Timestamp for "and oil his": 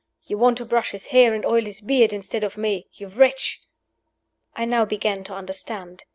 1.35-1.79